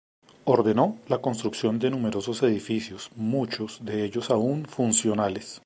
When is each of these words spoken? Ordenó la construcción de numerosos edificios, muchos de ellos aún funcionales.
Ordenó 0.45 0.97
la 1.09 1.19
construcción 1.19 1.77
de 1.77 1.91
numerosos 1.91 2.41
edificios, 2.41 3.11
muchos 3.15 3.85
de 3.85 4.03
ellos 4.03 4.31
aún 4.31 4.65
funcionales. 4.65 5.59